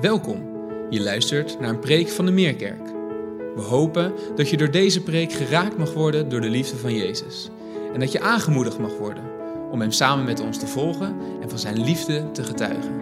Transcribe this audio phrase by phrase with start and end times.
[0.00, 0.42] Welkom.
[0.90, 2.86] Je luistert naar een preek van de Meerkerk.
[3.54, 7.50] We hopen dat je door deze preek geraakt mag worden door de liefde van Jezus.
[7.92, 9.24] En dat je aangemoedigd mag worden
[9.70, 12.92] om Hem samen met ons te volgen en van Zijn liefde te getuigen.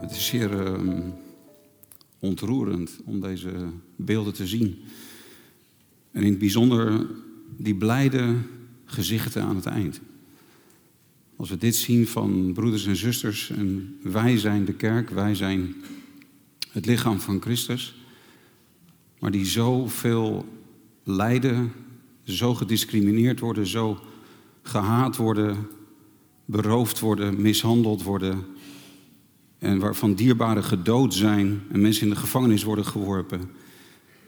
[0.00, 1.10] Het is zeer ehm,
[2.18, 3.50] ontroerend om deze
[3.96, 4.78] beelden te zien.
[6.12, 7.06] En in het bijzonder
[7.56, 8.36] die blijde
[8.84, 10.00] gezichten aan het eind.
[11.36, 15.74] Als we dit zien van broeders en zusters en wij zijn de kerk, wij zijn
[16.70, 17.94] het lichaam van Christus,
[19.18, 20.46] maar die zoveel
[21.04, 21.72] lijden,
[22.24, 24.00] zo gediscrimineerd worden, zo
[24.62, 25.56] gehaat worden,
[26.44, 28.44] beroofd worden, mishandeld worden
[29.58, 33.50] en waarvan dierbaren gedood zijn en mensen in de gevangenis worden geworpen,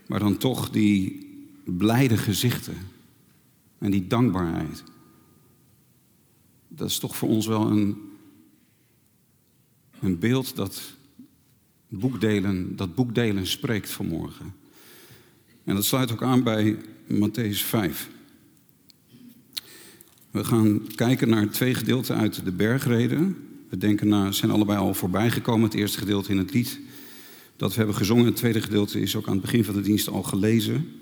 [0.07, 1.27] maar dan toch die
[1.65, 2.77] blijde gezichten
[3.83, 4.83] en die dankbaarheid.
[6.69, 7.97] Dat is toch voor ons wel een,
[10.01, 10.95] een beeld dat
[11.89, 14.55] boekdelen, dat boekdelen spreekt vanmorgen.
[15.65, 16.77] En dat sluit ook aan bij
[17.09, 18.11] Matthäus 5.
[20.31, 23.37] We gaan kijken naar twee gedeelten uit de bergreden.
[23.69, 25.69] We denken na, zijn allebei al voorbij gekomen.
[25.69, 26.81] Het eerste gedeelte in het lied
[27.57, 28.25] dat we hebben gezongen.
[28.25, 31.02] Het tweede gedeelte is ook aan het begin van de dienst al gelezen.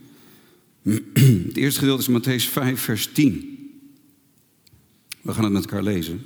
[0.82, 3.58] Het eerste gedeelte is Matthäus 5, vers 10.
[5.20, 6.22] We gaan het met elkaar lezen.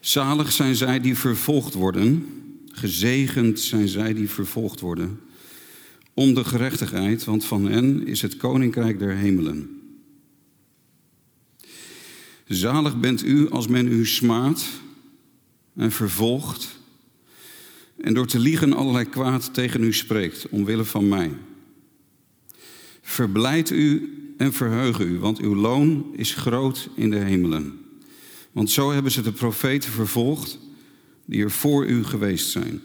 [0.00, 2.26] Zalig zijn zij die vervolgd worden,
[2.66, 5.20] gezegend zijn zij die vervolgd worden,
[6.14, 9.80] om de gerechtigheid, want van hen is het koninkrijk der hemelen.
[12.46, 14.66] Zalig bent u als men u smaadt
[15.74, 16.75] en vervolgt
[18.00, 21.32] en door te liegen allerlei kwaad tegen u spreekt, omwille van mij.
[23.02, 27.78] Verblijd u en verheug u, want uw loon is groot in de hemelen.
[28.52, 30.58] Want zo hebben ze de profeten vervolgd
[31.24, 32.80] die er voor u geweest zijn.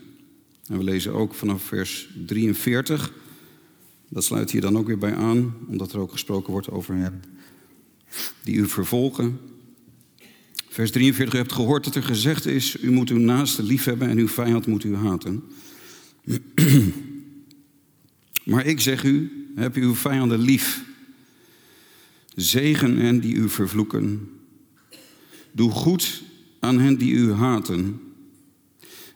[0.68, 3.14] En we lezen ook vanaf vers 43.
[4.10, 7.24] Dat sluit hier dan ook weer bij aan, omdat er ook gesproken wordt over hen
[8.44, 9.40] die u vervolgen.
[10.72, 14.10] Vers 43, u hebt gehoord dat er gezegd is, u moet uw naaste lief hebben
[14.10, 15.44] en uw vijand moet u haten.
[18.52, 20.84] maar ik zeg u, heb uw vijanden lief.
[22.36, 24.30] Zegen hen die u vervloeken.
[25.52, 26.24] Doe goed
[26.60, 28.02] aan hen die u haten.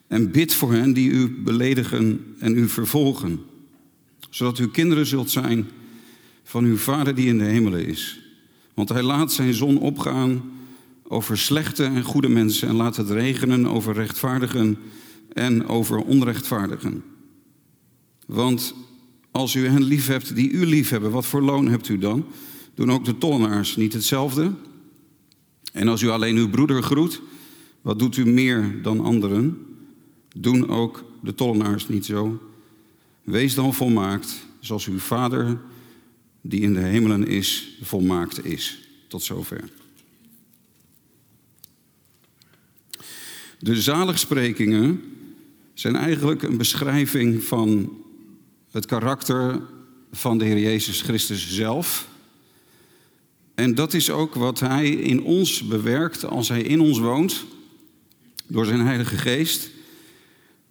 [0.08, 3.40] En bid voor hen die u beledigen en u vervolgen.
[4.30, 5.68] Zodat u kinderen zult zijn
[6.44, 8.20] van uw Vader die in de hemelen is.
[8.74, 10.54] Want hij laat zijn zon opgaan
[11.08, 14.78] over slechte en goede mensen en laat het regenen over rechtvaardigen
[15.34, 17.04] en over onrechtvaardigen.
[18.26, 18.76] Want
[19.32, 22.26] als u hen lief hebt die u lief hebben, wat voor loon hebt u dan?
[22.74, 24.52] Doen ook de tollenaars niet hetzelfde?
[25.74, 27.22] En als u alleen uw broeder groet,
[27.82, 29.66] wat doet u meer dan anderen?
[30.38, 32.42] Doen ook de tollenaars niet zo?
[33.24, 35.62] Wees dan volmaakt, zoals uw Vader
[36.42, 38.90] die in de hemelen is, volmaakt is.
[39.08, 39.64] Tot zover.
[43.66, 45.02] De zaligsprekingen
[45.74, 47.98] zijn eigenlijk een beschrijving van
[48.72, 49.62] het karakter
[50.12, 52.08] van de Heer Jezus Christus zelf.
[53.56, 57.46] En dat is ook wat Hij in ons bewerkt als Hij in ons woont,
[58.48, 59.70] door zijn Heilige Geest,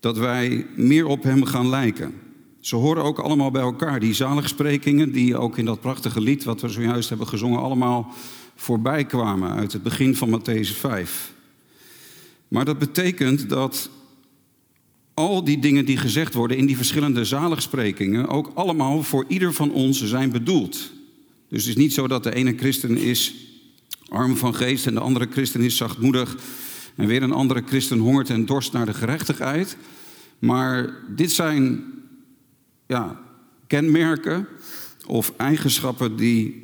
[0.00, 2.14] dat wij meer op Hem gaan lijken.
[2.60, 6.60] Ze horen ook allemaal bij elkaar, die zaligsprekingen, die ook in dat prachtige lied wat
[6.60, 8.12] we zojuist hebben gezongen, allemaal
[8.54, 11.33] voorbij kwamen uit het begin van Matthäus 5.
[12.54, 13.90] Maar dat betekent dat
[15.14, 19.72] al die dingen die gezegd worden in die verschillende zaligsprekingen ook allemaal voor ieder van
[19.72, 20.92] ons zijn bedoeld.
[21.48, 23.34] Dus het is niet zo dat de ene christen is
[24.08, 26.36] arm van geest en de andere christen is zachtmoedig
[26.94, 29.76] en weer een andere christen hongert en dorst naar de gerechtigheid.
[30.38, 31.84] Maar dit zijn
[32.86, 33.20] ja,
[33.66, 34.46] kenmerken
[35.06, 36.62] of eigenschappen die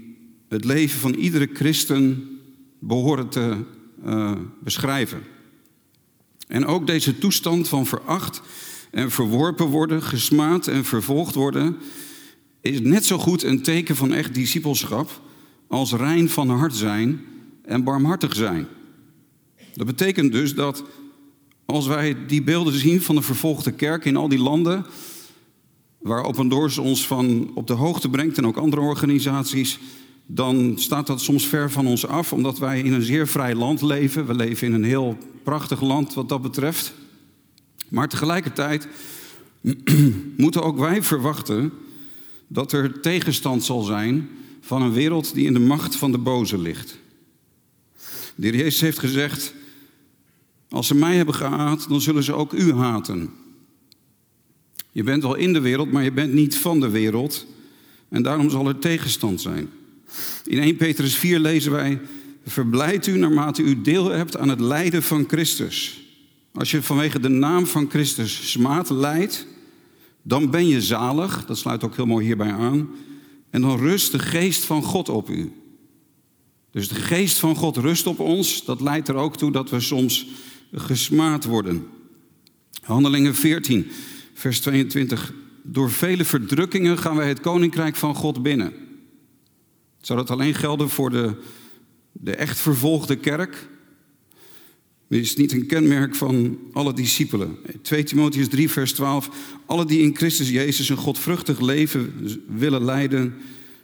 [0.49, 2.29] het leven van iedere christen
[2.79, 3.57] behoren te
[4.05, 5.39] uh, beschrijven.
[6.51, 8.43] En ook deze toestand van veracht
[8.91, 11.77] en verworpen worden, gesmaad en vervolgd worden,
[12.61, 15.21] is net zo goed een teken van echt discipelschap
[15.69, 17.21] als rein van hart zijn
[17.65, 18.67] en barmhartig zijn.
[19.75, 20.85] Dat betekent dus dat
[21.65, 24.87] als wij die beelden zien van de vervolgde kerk in al die landen,
[25.99, 29.79] waar Open Doors ons van op de hoogte brengt en ook andere organisaties,
[30.35, 33.83] dan staat dat soms ver van ons af, omdat wij in een zeer vrij land
[33.83, 34.27] leven.
[34.27, 36.93] We leven in een heel prachtig land wat dat betreft.
[37.89, 38.89] Maar tegelijkertijd
[40.37, 41.73] moeten ook wij verwachten
[42.47, 44.29] dat er tegenstand zal zijn
[44.61, 46.99] van een wereld die in de macht van de boze ligt.
[48.35, 49.55] De heer Jezus heeft gezegd,
[50.69, 53.31] als ze mij hebben gehaat, dan zullen ze ook u haten.
[54.93, 57.47] Je bent wel in de wereld, maar je bent niet van de wereld.
[58.09, 59.69] En daarom zal er tegenstand zijn.
[60.45, 62.01] In 1 Petrus 4 lezen wij:
[62.47, 66.01] Verblijd u naarmate u deel hebt aan het lijden van Christus.
[66.53, 69.47] Als je vanwege de naam van Christus smaad lijdt,
[70.23, 71.47] dan ben je zalig.
[71.47, 72.89] Dat sluit ook heel mooi hierbij aan.
[73.51, 75.53] En dan rust de geest van God op u.
[76.71, 78.65] Dus de geest van God rust op ons.
[78.65, 80.27] Dat leidt er ook toe dat we soms
[80.73, 81.87] gesmaad worden.
[82.83, 83.87] Handelingen 14,
[84.35, 85.33] vers 22.
[85.63, 88.73] Door vele verdrukkingen gaan wij het koninkrijk van God binnen.
[90.01, 91.35] Zou dat alleen gelden voor de,
[92.13, 93.69] de echt vervolgde kerk?
[95.09, 97.59] Dit is niet een kenmerk van alle discipelen.
[97.83, 99.31] 2 Timotheus 3, vers 12.
[99.67, 102.13] Alle die in Christus Jezus een godvruchtig leven
[102.49, 103.35] willen leiden,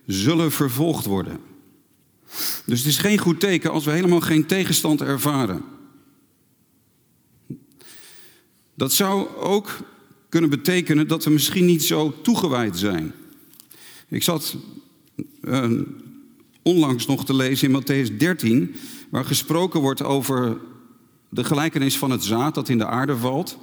[0.07, 1.39] zullen vervolgd worden.
[2.65, 5.63] Dus het is geen goed teken als we helemaal geen tegenstand ervaren.
[8.75, 9.79] Dat zou ook
[10.29, 13.13] kunnen betekenen dat we misschien niet zo toegewijd zijn.
[14.09, 14.57] Ik zat
[15.43, 15.71] uh,
[16.67, 18.75] onlangs nog te lezen in Matthäus 13,
[19.11, 20.59] waar gesproken wordt over
[21.29, 23.59] de gelijkenis van het zaad dat in de aarde valt.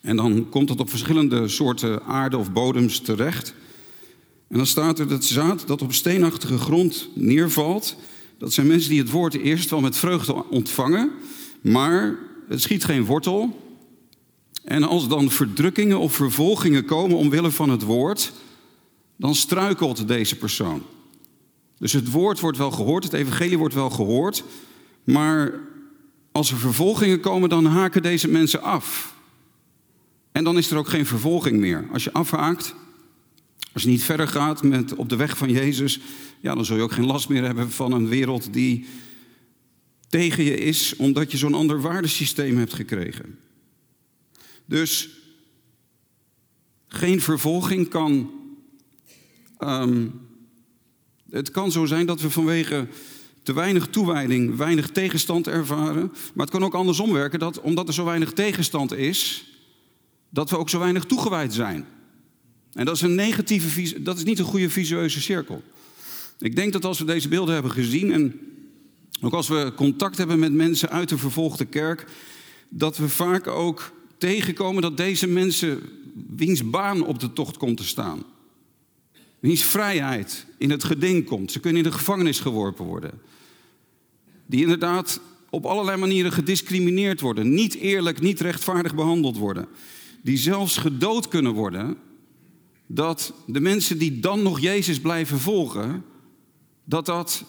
[0.00, 3.54] En dan komt het op verschillende soorten aarde of bodems terecht.
[4.48, 7.96] En dan staat er dat zaad dat op steenachtige grond neervalt.
[8.38, 11.10] Dat zijn mensen die het woord eerst wel met vreugde ontvangen,
[11.60, 12.18] maar
[12.48, 13.66] het schiet geen wortel.
[14.64, 18.32] En als dan verdrukkingen of vervolgingen komen omwille van het woord,
[19.16, 20.82] dan struikelt deze persoon.
[21.78, 24.44] Dus het woord wordt wel gehoord, het evangelie wordt wel gehoord,
[25.04, 25.60] maar
[26.32, 29.16] als er vervolgingen komen, dan haken deze mensen af.
[30.32, 31.88] En dan is er ook geen vervolging meer.
[31.92, 32.74] Als je afhaakt,
[33.72, 36.00] als je niet verder gaat met, op de weg van Jezus,
[36.40, 38.86] ja, dan zul je ook geen last meer hebben van een wereld die
[40.08, 43.38] tegen je is, omdat je zo'n ander waardesysteem hebt gekregen.
[44.64, 45.08] Dus
[46.88, 48.30] geen vervolging kan.
[49.58, 50.06] Ehm,
[51.30, 52.86] het kan zo zijn dat we vanwege
[53.42, 56.12] te weinig toewijding weinig tegenstand ervaren.
[56.34, 59.44] Maar het kan ook andersom werken dat omdat er zo weinig tegenstand is,
[60.30, 61.86] dat we ook zo weinig toegewijd zijn.
[62.72, 65.62] En dat is een negatieve, dat is niet een goede visueuze cirkel.
[66.38, 68.40] Ik denk dat als we deze beelden hebben gezien en
[69.20, 72.06] ook als we contact hebben met mensen uit de vervolgde kerk,
[72.68, 75.82] dat we vaak ook tegenkomen dat deze mensen
[76.36, 78.22] wiens baan op de tocht komt te staan.
[79.40, 81.52] Wiens vrijheid in het geding komt.
[81.52, 83.20] Ze kunnen in de gevangenis geworpen worden.
[84.46, 85.20] Die inderdaad
[85.50, 87.54] op allerlei manieren gediscrimineerd worden.
[87.54, 89.66] Niet eerlijk, niet rechtvaardig behandeld worden.
[90.22, 91.96] Die zelfs gedood kunnen worden.
[92.86, 96.04] Dat de mensen die dan nog Jezus blijven volgen.
[96.84, 97.44] Dat dat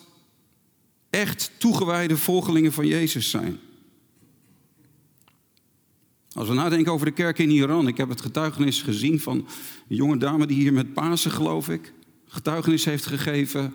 [1.09, 3.59] echt toegewijde volgelingen van Jezus zijn.
[6.33, 9.37] Als we nadenken over de kerk in Iran, ik heb het getuigenis gezien van
[9.87, 11.93] een jonge dame die hier met Pasen, geloof ik,
[12.27, 13.73] getuigenis heeft gegeven,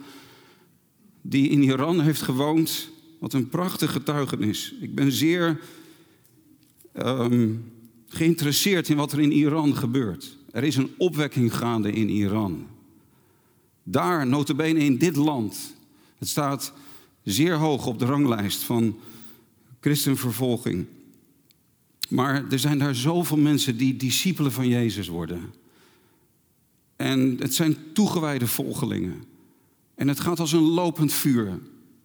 [1.22, 2.92] die in Iran heeft gewoond.
[3.18, 4.74] Wat een prachtig getuigenis.
[4.80, 5.60] Ik ben zeer
[6.96, 7.72] um,
[8.08, 10.36] geïnteresseerd in wat er in Iran gebeurt.
[10.50, 12.66] Er is een opwekking gaande in Iran.
[13.82, 15.74] Daar, notabene in dit land,
[16.18, 16.72] het staat
[17.22, 18.98] zeer hoog op de ranglijst van
[19.80, 20.86] christenvervolging.
[22.08, 25.54] Maar er zijn daar zoveel mensen die discipelen van Jezus worden.
[26.96, 29.24] En het zijn toegewijde volgelingen.
[29.94, 31.58] En het gaat als een lopend vuur.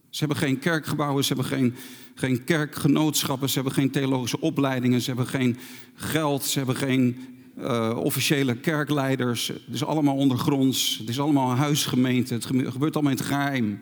[0.09, 1.75] Ze hebben geen kerkgebouwen, ze hebben geen,
[2.15, 5.57] geen kerkgenootschappen, ze hebben geen theologische opleidingen, ze hebben geen
[5.93, 7.17] geld, ze hebben geen
[7.57, 9.47] uh, officiële kerkleiders.
[9.47, 13.81] Het is allemaal ondergronds, het is allemaal huisgemeente, het gebeurt allemaal in het geheim.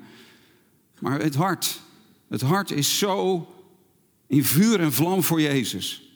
[1.00, 1.82] Maar het hart,
[2.30, 3.48] het hart is zo
[4.28, 6.07] in vuur en vlam voor Jezus.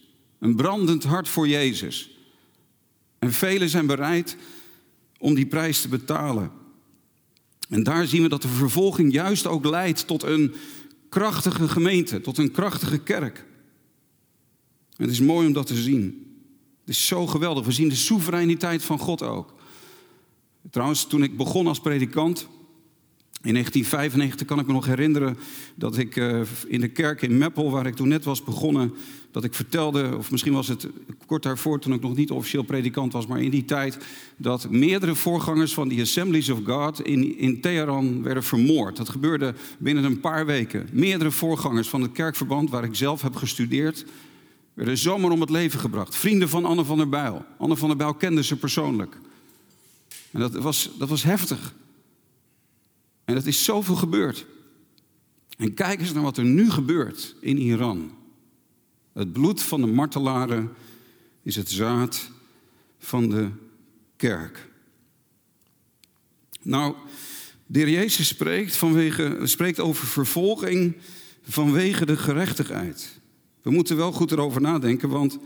[0.41, 2.09] Een brandend hart voor Jezus.
[3.19, 4.37] En velen zijn bereid
[5.17, 6.51] om die prijs te betalen.
[7.69, 10.53] En daar zien we dat de vervolging juist ook leidt tot een
[11.09, 13.45] krachtige gemeente, tot een krachtige kerk.
[14.95, 16.03] Het is mooi om dat te zien.
[16.79, 17.65] Het is zo geweldig.
[17.65, 19.53] We zien de soevereiniteit van God ook.
[20.69, 22.47] Trouwens, toen ik begon als predikant,
[23.43, 25.37] in 1995 kan ik me nog herinneren
[25.75, 28.93] dat ik eh, in de kerk in Meppel, waar ik toen net was begonnen,
[29.31, 30.87] dat ik vertelde, of misschien was het
[31.25, 33.97] kort daarvoor toen ik nog niet officieel predikant was, maar in die tijd,
[34.37, 38.97] dat meerdere voorgangers van die Assemblies of God in, in Teheran werden vermoord.
[38.97, 40.87] Dat gebeurde binnen een paar weken.
[40.91, 44.05] Meerdere voorgangers van het kerkverband waar ik zelf heb gestudeerd,
[44.73, 46.15] werden zomaar om het leven gebracht.
[46.15, 47.45] Vrienden van Anne van der Bijl.
[47.57, 49.17] Anne van der Bijl kende ze persoonlijk.
[50.31, 51.73] En dat was, dat was heftig.
[53.31, 54.45] En dat is zoveel gebeurd.
[55.57, 58.11] En kijk eens naar wat er nu gebeurt in Iran.
[59.13, 60.71] Het bloed van de martelaren
[61.43, 62.31] is het zaad
[62.99, 63.49] van de
[64.15, 64.69] kerk.
[66.61, 66.95] Nou,
[67.65, 70.95] de heer Jezus spreekt, vanwege, spreekt over vervolging
[71.41, 73.19] vanwege de gerechtigheid.
[73.61, 75.37] We moeten wel goed erover nadenken, want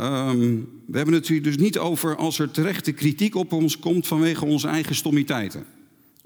[0.00, 4.06] um, we hebben het hier dus niet over als er terechte kritiek op ons komt
[4.06, 5.66] vanwege onze eigen stommiteiten.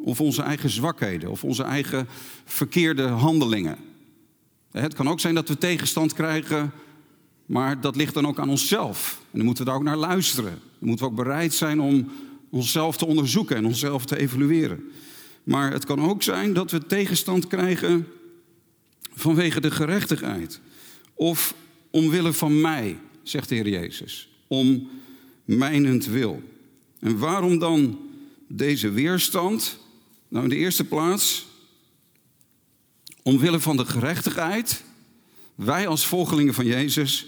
[0.00, 2.08] Of onze eigen zwakheden, of onze eigen
[2.44, 3.76] verkeerde handelingen.
[4.70, 6.72] Het kan ook zijn dat we tegenstand krijgen,
[7.46, 9.20] maar dat ligt dan ook aan onszelf.
[9.20, 10.58] En dan moeten we daar ook naar luisteren.
[10.78, 12.10] Dan moeten we ook bereid zijn om
[12.50, 14.90] onszelf te onderzoeken en onszelf te evalueren.
[15.44, 18.06] Maar het kan ook zijn dat we tegenstand krijgen
[19.14, 20.60] vanwege de gerechtigheid.
[21.14, 21.54] Of
[21.90, 24.28] omwille van mij, zegt de Heer Jezus.
[24.46, 24.88] Om
[25.44, 26.42] mijnend wil.
[27.00, 27.98] En waarom dan
[28.48, 29.78] deze weerstand?
[30.28, 31.46] Nou, in de eerste plaats,
[33.22, 34.82] omwille van de gerechtigheid.
[35.54, 37.26] Wij als volgelingen van Jezus,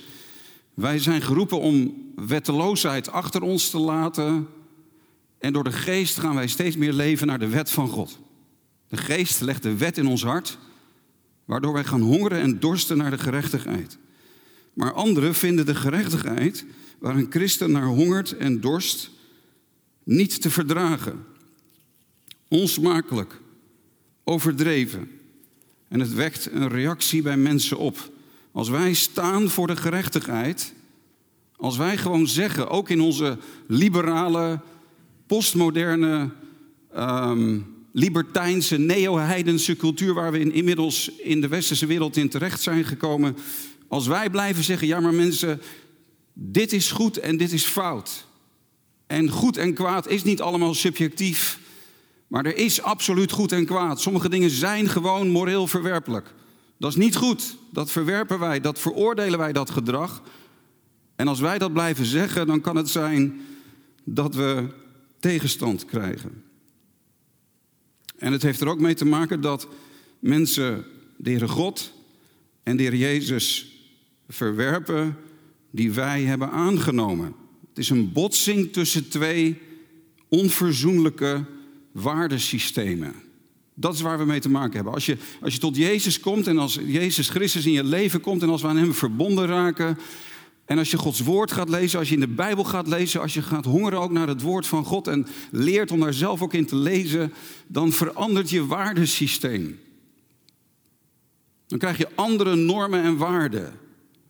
[0.75, 4.49] wij zijn geroepen om wetteloosheid achter ons te laten.
[5.39, 8.19] En door de geest gaan wij steeds meer leven naar de wet van God.
[8.89, 10.59] De geest legt de wet in ons hart,
[11.45, 13.99] waardoor wij gaan hongeren en dorsten naar de gerechtigheid.
[14.73, 16.65] Maar anderen vinden de gerechtigheid
[16.99, 19.11] waar een christen naar hongert en dorst
[20.05, 21.25] niet te verdragen.
[22.51, 23.41] Onsmakelijk,
[24.25, 25.11] overdreven.
[25.89, 28.13] En het wekt een reactie bij mensen op.
[28.53, 30.75] Als wij staan voor de gerechtigheid,
[31.57, 34.61] als wij gewoon zeggen, ook in onze liberale,
[35.27, 36.31] postmoderne,
[36.97, 43.37] um, libertijnse, neo-heidense cultuur waar we inmiddels in de westerse wereld in terecht zijn gekomen,
[43.89, 45.61] als wij blijven zeggen, ja maar mensen,
[46.33, 48.27] dit is goed en dit is fout.
[49.07, 51.60] En goed en kwaad is niet allemaal subjectief,
[52.31, 54.01] maar er is absoluut goed en kwaad.
[54.01, 56.35] Sommige dingen zijn gewoon moreel verwerpelijk.
[56.77, 57.57] Dat is niet goed.
[57.73, 60.23] Dat verwerpen wij, dat veroordelen wij dat gedrag.
[61.17, 63.41] En als wij dat blijven zeggen, dan kan het zijn
[64.05, 64.67] dat we
[65.19, 66.43] tegenstand krijgen.
[68.19, 69.69] En het heeft er ook mee te maken dat
[70.19, 70.85] mensen
[71.17, 71.93] de God
[72.63, 73.77] en de Jezus
[74.29, 75.17] verwerpen
[75.71, 77.35] die wij hebben aangenomen.
[77.69, 79.59] Het is een botsing tussen twee
[80.29, 81.45] onverzoenlijke
[81.93, 83.15] waardesystemen.
[83.75, 84.93] Dat is waar we mee te maken hebben.
[84.93, 88.43] Als je, als je tot Jezus komt en als Jezus Christus in je leven komt
[88.43, 89.99] en als we aan Hem verbonden raken.
[90.65, 93.35] En als je Gods woord gaat lezen, als je in de Bijbel gaat lezen, als
[93.35, 96.55] je gaat hongeren ook naar het woord van God en leert om daar zelf ook
[96.55, 97.33] in te lezen,
[97.67, 99.79] dan verandert je waardesysteem.
[101.67, 103.67] Dan krijg je andere normen en waarden.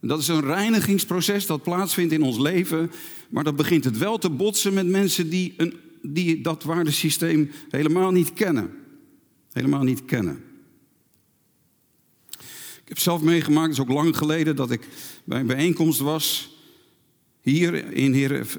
[0.01, 2.91] En dat is een reinigingsproces dat plaatsvindt in ons leven,
[3.29, 8.11] maar dat begint het wel te botsen met mensen die, een, die dat waardesysteem helemaal
[8.11, 8.79] niet kennen
[9.53, 10.43] helemaal niet kennen.
[12.81, 14.87] Ik heb zelf meegemaakt, het is ook lang geleden, dat ik
[15.23, 16.55] bij een bijeenkomst was.
[17.41, 18.13] Hier in,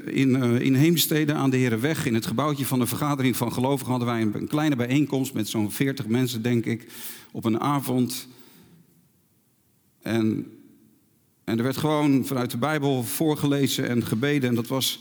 [0.04, 3.90] in, uh, in Heemstede aan de Herenweg, in het gebouwtje van de vergadering van gelovigen,
[3.90, 6.86] hadden wij een, een kleine bijeenkomst met zo'n 40 mensen, denk ik,
[7.32, 8.28] op een avond.
[10.02, 10.46] En,
[11.44, 14.48] en er werd gewoon vanuit de Bijbel voorgelezen en gebeden.
[14.48, 15.00] En dat was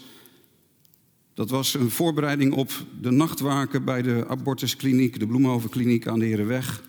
[1.33, 2.71] dat was een voorbereiding op
[3.01, 6.83] de nachtwaken bij de abortuskliniek, de Bloemhovenkliniek aan de Herenweg.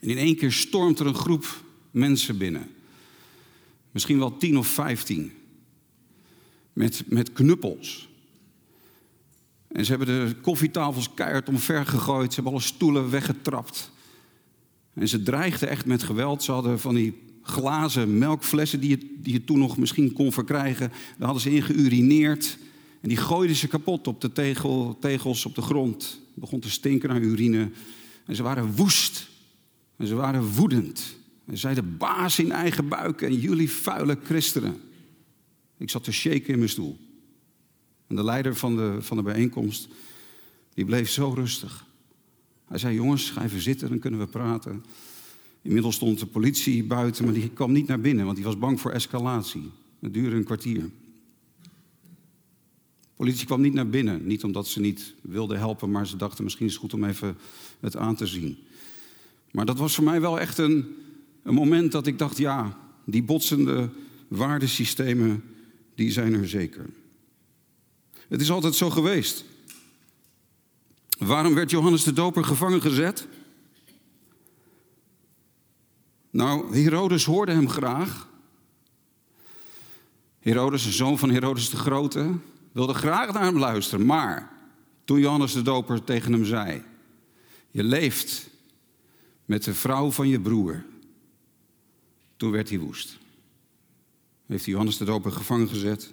[0.00, 2.66] En in één keer stormt er een groep mensen binnen.
[3.90, 5.32] Misschien wel tien of vijftien.
[6.72, 8.08] Met, met knuppels.
[9.68, 12.28] En ze hebben de koffietafels keihard omver gegooid.
[12.28, 13.90] Ze hebben alle stoelen weggetrapt.
[14.94, 16.42] En ze dreigden echt met geweld.
[16.42, 20.88] Ze hadden van die glazen melkflessen die je, die je toen nog misschien kon verkrijgen.
[20.88, 22.58] Daar hadden ze in geurineerd.
[23.04, 26.20] En die gooiden ze kapot op de tegel, tegels op de grond.
[26.34, 27.70] Begon te stinken naar urine.
[28.26, 29.28] En ze waren woest.
[29.96, 31.16] En ze waren woedend.
[31.46, 34.80] En zeiden baas in eigen buik en jullie vuile christenen.
[35.76, 36.98] Ik zat te shaken in mijn stoel.
[38.06, 39.88] En de leider van de, van de bijeenkomst,
[40.74, 41.86] die bleef zo rustig.
[42.64, 44.84] Hij zei, jongens, ga even zitten, dan kunnen we praten.
[45.62, 48.80] Inmiddels stond de politie buiten, maar die kwam niet naar binnen, want die was bang
[48.80, 49.70] voor escalatie.
[50.00, 50.90] Het duurde een kwartier.
[53.16, 54.26] Politie kwam niet naar binnen.
[54.26, 57.36] Niet omdat ze niet wilden helpen, maar ze dachten misschien is het goed om even
[57.80, 58.58] het aan te zien.
[59.50, 60.96] Maar dat was voor mij wel echt een,
[61.42, 63.90] een moment dat ik dacht, ja, die botsende
[64.28, 65.44] waardesystemen,
[65.94, 66.90] die zijn er zeker.
[68.28, 69.44] Het is altijd zo geweest.
[71.18, 73.28] Waarom werd Johannes de Doper gevangen gezet?
[76.30, 78.28] Nou, Herodes hoorde hem graag.
[80.38, 82.30] Herodes, de zoon van Herodes de Grote,
[82.74, 84.06] wilde graag naar hem luisteren.
[84.06, 84.52] Maar
[85.04, 86.82] toen Johannes de Doper tegen hem zei:
[87.70, 88.48] Je leeft
[89.44, 90.84] met de vrouw van je broer.
[92.36, 93.18] Toen werd hij woest.
[94.46, 96.12] Heeft Johannes de Doper gevangen gezet.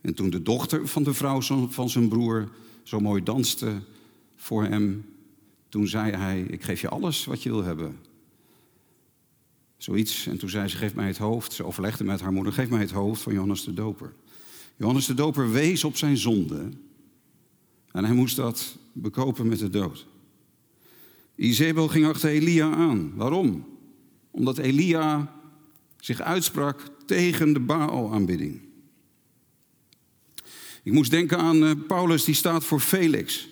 [0.00, 2.48] En toen de dochter van de vrouw van zijn broer
[2.82, 3.82] zo mooi danste
[4.36, 5.14] voor hem,
[5.68, 7.98] toen zei hij: Ik geef je alles wat je wil hebben.
[9.76, 10.26] Zoiets.
[10.26, 11.52] En toen zei ze: Geef mij het hoofd.
[11.52, 14.12] Ze overlegde met haar moeder: Geef mij het hoofd van Johannes de Doper.
[14.80, 16.68] Johannes de Doper wees op zijn zonde.
[17.92, 20.06] En hij moest dat bekopen met de dood.
[21.34, 23.12] Izebel ging achter Elia aan.
[23.14, 23.66] Waarom?
[24.30, 25.34] Omdat Elia
[25.96, 28.60] zich uitsprak tegen de Baal-aanbidding.
[30.82, 33.48] Ik moest denken aan eh, Paulus, die staat voor Felix.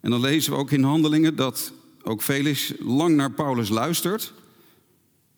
[0.00, 1.72] En dan lezen we ook in Handelingen dat
[2.02, 4.32] ook Felix lang naar Paulus luistert.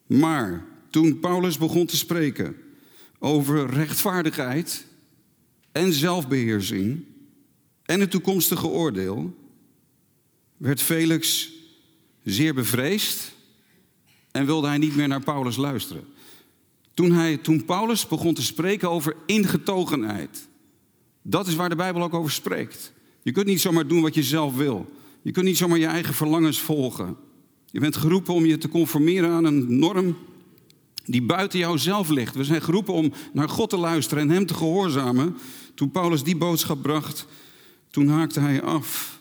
[0.06, 2.56] Maar toen Paulus begon te spreken
[3.18, 4.85] over rechtvaardigheid
[5.76, 7.04] en zelfbeheersing
[7.82, 9.34] en het toekomstige oordeel,
[10.56, 11.52] werd Felix
[12.24, 13.32] zeer bevreesd
[14.30, 16.04] en wilde hij niet meer naar Paulus luisteren.
[16.94, 20.48] Toen, hij, toen Paulus begon te spreken over ingetogenheid,
[21.22, 22.92] dat is waar de Bijbel ook over spreekt.
[23.22, 24.92] Je kunt niet zomaar doen wat je zelf wil.
[25.22, 27.16] Je kunt niet zomaar je eigen verlangens volgen.
[27.66, 30.16] Je bent geroepen om je te conformeren aan een norm
[31.06, 32.34] die buiten jouzelf ligt.
[32.34, 35.36] We zijn geroepen om naar God te luisteren en Hem te gehoorzamen.
[35.76, 37.26] Toen Paulus die boodschap bracht,
[37.90, 39.18] toen haakte hij af.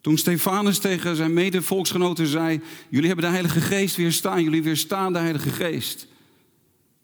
[0.00, 5.18] Toen Stefanus tegen zijn mede-volksgenoten zei: Jullie hebben de Heilige Geest weerstaan, jullie weerstaan de
[5.18, 6.06] Heilige Geest.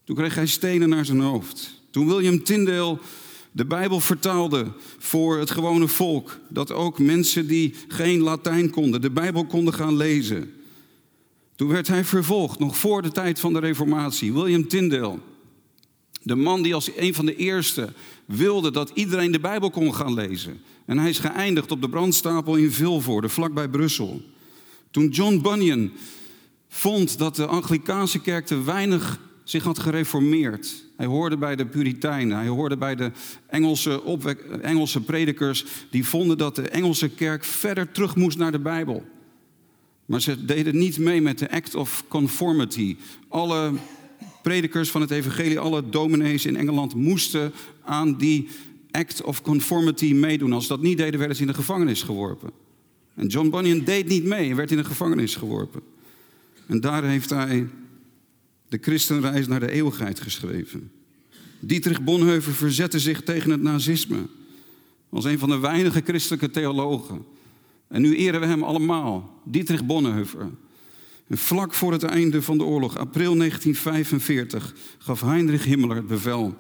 [0.05, 1.83] Toen kreeg hij stenen naar zijn hoofd.
[1.91, 2.99] Toen William Tyndale
[3.53, 4.67] de Bijbel vertaalde
[4.99, 9.97] voor het gewone volk, dat ook mensen die geen Latijn konden, de Bijbel konden gaan
[9.97, 10.53] lezen.
[11.55, 14.33] Toen werd hij vervolgd, nog voor de tijd van de Reformatie.
[14.33, 15.19] William Tyndale,
[16.27, 17.93] de man die als een van de eerste
[18.25, 20.61] wilde dat iedereen de Bijbel kon gaan lezen.
[20.87, 24.23] En hij is geëindigd op de brandstapel in Vilvoorde, vlakbij Brussel.
[24.91, 25.91] Toen John Bunyan
[26.69, 30.85] vond dat de Anglikaanse kerk te weinig zich had gereformeerd.
[30.97, 33.11] Hij hoorde bij de Puritijnen, hij hoorde bij de
[33.47, 34.03] Engelse,
[34.63, 39.05] Engelse predikers die vonden dat de Engelse kerk verder terug moest naar de Bijbel.
[40.07, 42.97] Maar ze deden niet mee met de Act of Conformity.
[43.29, 43.73] Alle
[44.47, 47.53] predikers van het evangelie, alle dominees in Engeland moesten
[47.85, 48.49] aan die
[48.91, 50.53] Act of Conformity meedoen.
[50.53, 52.51] Als ze dat niet deden, werden ze in de gevangenis geworpen.
[53.15, 55.81] En John Bunyan deed niet mee en werd in de gevangenis geworpen.
[56.67, 57.69] En daar heeft hij
[58.69, 60.91] de christenreis naar de eeuwigheid geschreven.
[61.61, 64.27] Dietrich Bonhoeffer verzette zich tegen het nazisme.
[65.09, 67.25] Als een van de weinige christelijke theologen.
[67.89, 69.41] En nu eren we hem allemaal.
[69.45, 70.51] Dietrich Bonhoeffer.
[71.27, 76.57] En vlak voor het einde van de oorlog, april 1945, gaf Heinrich Himmler het bevel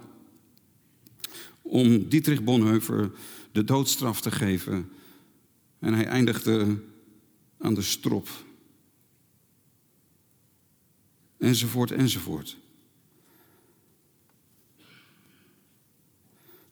[1.63, 3.11] om Dietrich Bonhoeffer
[3.53, 4.91] de doodstraf te geven.
[5.79, 6.83] En hij eindigde
[7.59, 8.29] aan de strop
[11.39, 12.57] enzovoort, enzovoort.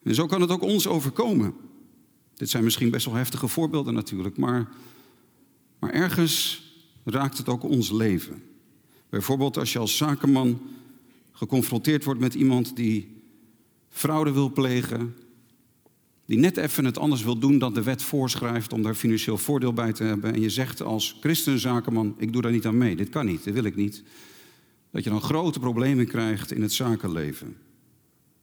[0.02, 1.54] En zo kan het ook ons overkomen.
[2.34, 4.68] Dit zijn misschien best wel heftige voorbeelden natuurlijk, maar,
[5.78, 6.63] maar ergens
[7.04, 8.42] raakt het ook ons leven.
[9.08, 10.60] Bijvoorbeeld als je als zakenman
[11.32, 13.22] geconfronteerd wordt met iemand die
[13.88, 15.14] fraude wil plegen,
[16.26, 19.72] die net even het anders wil doen dan de wet voorschrijft om daar financieel voordeel
[19.72, 20.34] bij te hebben.
[20.34, 23.54] En je zegt als christenzakenman, ik doe daar niet aan mee, dit kan niet, dit
[23.54, 24.02] wil ik niet
[24.94, 27.56] dat je dan grote problemen krijgt in het zakenleven.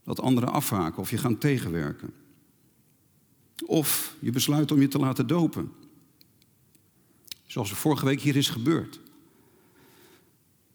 [0.03, 2.13] Dat anderen afhaken of je gaan tegenwerken.
[3.65, 5.71] Of je besluit om je te laten dopen.
[7.51, 8.99] Zoals er vorige week hier is gebeurd.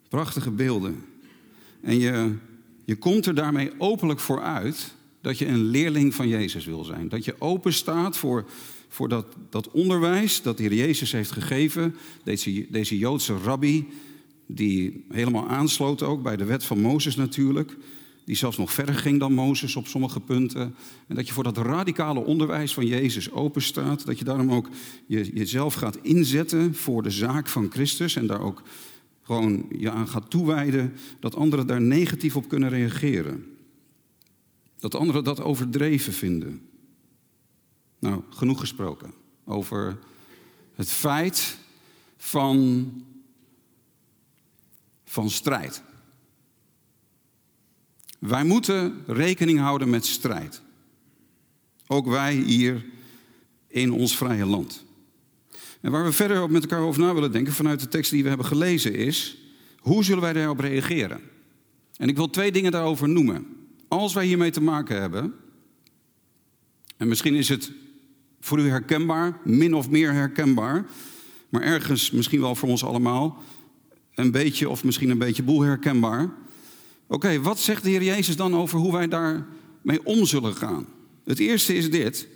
[0.08, 1.04] Prachtige beelden.
[1.80, 2.34] En je,
[2.84, 7.08] je komt er daarmee openlijk voor uit dat je een leerling van Jezus wil zijn.
[7.08, 8.44] Dat je open staat voor,
[8.88, 11.96] voor dat, dat onderwijs dat de Heer Jezus heeft gegeven.
[12.24, 13.88] Deze, deze Joodse rabbi
[14.46, 17.76] die helemaal aansloot ook bij de wet van Mozes natuurlijk.
[18.26, 20.74] Die zelfs nog verder ging dan Mozes op sommige punten.
[21.06, 24.06] En dat je voor dat radicale onderwijs van Jezus openstaat.
[24.06, 24.68] Dat je daarom ook
[25.06, 28.16] je, jezelf gaat inzetten voor de zaak van Christus.
[28.16, 28.62] En daar ook
[29.22, 30.92] gewoon je aan gaat toewijden.
[31.20, 33.56] Dat anderen daar negatief op kunnen reageren.
[34.78, 36.60] Dat anderen dat overdreven vinden.
[37.98, 39.12] Nou, genoeg gesproken
[39.44, 39.98] over
[40.74, 41.58] het feit
[42.16, 42.90] van
[45.04, 45.82] van strijd.
[48.26, 50.62] Wij moeten rekening houden met strijd.
[51.86, 52.84] Ook wij hier
[53.68, 54.84] in ons vrije land.
[55.80, 58.28] En waar we verder met elkaar over na willen denken vanuit de tekst die we
[58.28, 59.38] hebben gelezen is,
[59.78, 61.20] hoe zullen wij daarop reageren?
[61.96, 63.46] En ik wil twee dingen daarover noemen.
[63.88, 65.34] Als wij hiermee te maken hebben,
[66.96, 67.72] En misschien is het
[68.40, 70.86] voor u herkenbaar, min of meer herkenbaar,
[71.48, 73.42] maar ergens misschien wel voor ons allemaal
[74.14, 76.30] een beetje of misschien een beetje boel herkenbaar.
[77.08, 80.86] Oké, wat zegt de Heer Jezus dan over hoe wij daarmee om zullen gaan?
[81.24, 82.28] Het eerste is dit.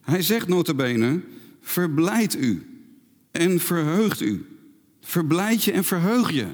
[0.00, 1.20] Hij zegt notabene,
[1.60, 2.66] verblijd u
[3.30, 4.46] en verheugt u.
[5.00, 6.46] Verblijd je en verheug je.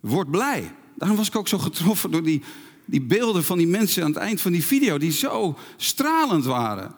[0.00, 0.74] Word blij.
[0.94, 2.42] Daarom was ik ook zo getroffen door die,
[2.84, 6.94] die beelden van die mensen aan het eind van die video, die zo stralend waren.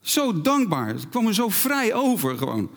[0.00, 0.98] Zo dankbaar.
[0.98, 2.70] Ze kwamen zo vrij over gewoon.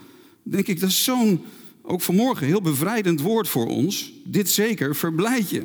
[0.43, 1.41] Denk ik, dat is zo'n,
[1.81, 4.13] ook vanmorgen, heel bevrijdend woord voor ons.
[4.23, 5.63] Dit zeker, verblijd je.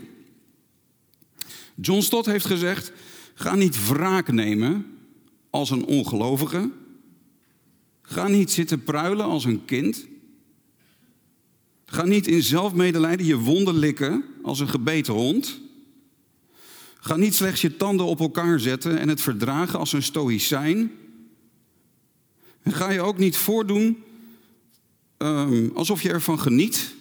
[1.74, 2.92] John Stott heeft gezegd,
[3.34, 4.86] ga niet wraak nemen
[5.50, 6.70] als een ongelovige.
[8.02, 10.06] Ga niet zitten pruilen als een kind.
[11.86, 15.60] Ga niet in zelfmedelijden je wonden likken als een gebeten hond.
[17.00, 20.92] Ga niet slechts je tanden op elkaar zetten en het verdragen als een stoïcijn.
[22.62, 24.02] En ga je ook niet voordoen
[25.18, 26.94] um, alsof je ervan geniet,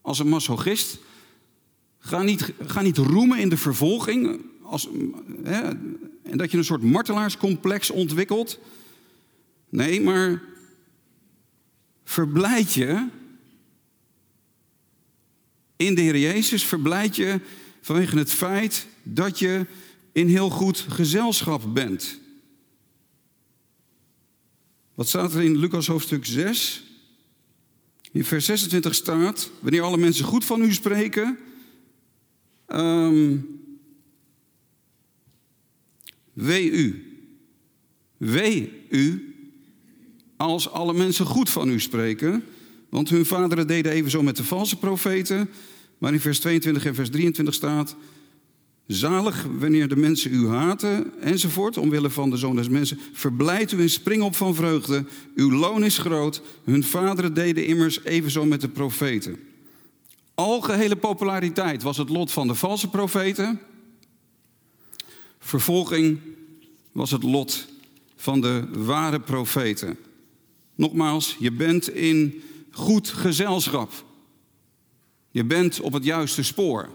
[0.00, 0.98] als een masochist.
[1.98, 4.88] Ga niet, ga niet roemen in de vervolging als,
[5.42, 5.60] hè,
[6.22, 8.58] en dat je een soort martelaarscomplex ontwikkelt.
[9.68, 10.42] Nee, maar
[12.04, 13.08] verblijd je
[15.76, 17.40] in de Heer Jezus, verblijd je
[17.80, 19.66] vanwege het feit dat je
[20.12, 22.20] in heel goed gezelschap bent.
[24.94, 26.82] Wat staat er in Lucas hoofdstuk 6?
[28.12, 31.38] In vers 26 staat: Wanneer alle mensen goed van u spreken.
[32.68, 33.60] Um,
[36.32, 37.02] wee u.
[38.16, 39.34] Wee u
[40.36, 42.44] als alle mensen goed van u spreken.
[42.88, 45.48] Want hun vaderen deden evenzo met de valse profeten.
[45.98, 47.96] Maar in vers 22 en vers 23 staat:
[48.86, 52.98] Zalig wanneer de mensen u haten, enzovoort, omwille van de zoon des mensen.
[53.12, 55.04] Verblijd u en spring op van vreugde.
[55.34, 56.42] Uw loon is groot.
[56.64, 59.38] Hun vaderen deden immers evenzo met de profeten.
[60.38, 63.60] Algehele populariteit was het lot van de valse profeten.
[65.38, 66.18] Vervolging
[66.92, 67.68] was het lot
[68.16, 69.98] van de ware profeten.
[70.74, 73.92] Nogmaals, je bent in goed gezelschap.
[75.30, 76.88] Je bent op het juiste spoor.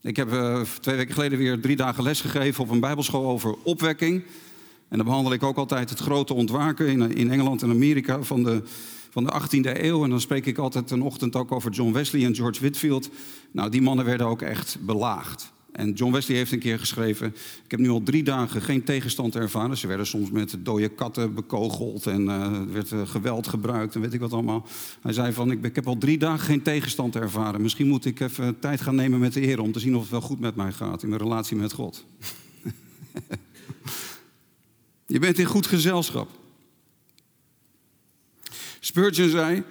[0.00, 3.56] Ik heb uh, twee weken geleden weer drie dagen les gegeven op een bijbelschool over
[3.62, 4.24] opwekking.
[4.88, 8.42] En dan behandel ik ook altijd het grote ontwaken in, in Engeland en Amerika van
[8.42, 8.62] de,
[9.10, 10.04] van de 18e eeuw.
[10.04, 13.10] En dan spreek ik altijd een ochtend ook over John Wesley en George Whitfield.
[13.50, 15.52] Nou, die mannen werden ook echt belaagd.
[15.74, 17.26] En John Wesley heeft een keer geschreven:
[17.64, 19.76] Ik heb nu al drie dagen geen tegenstand ervaren.
[19.76, 24.00] Ze werden soms met dode katten bekogeld en uh, er werd uh, geweld gebruikt en
[24.00, 24.66] weet ik wat allemaal.
[25.00, 27.62] Hij zei: van, ik, ik, heb al drie dagen geen tegenstand ervaren.
[27.62, 30.10] Misschien moet ik even tijd gaan nemen met de Heer om te zien of het
[30.10, 32.04] wel goed met mij gaat in mijn relatie met God.
[35.14, 36.30] Je bent in goed gezelschap.
[38.80, 39.62] Spurgeon zei: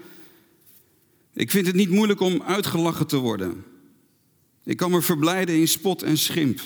[1.34, 3.64] Ik vind het niet moeilijk om uitgelachen te worden.
[4.64, 6.62] Ik kan me verblijden in spot en schimp.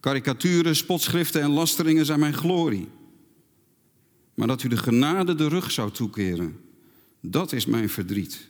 [0.00, 2.88] Karikaturen, spotschriften en lasteringen zijn mijn glorie.
[4.34, 6.60] Maar dat u de genade de rug zou toekeren,
[7.20, 8.48] dat is mijn verdriet.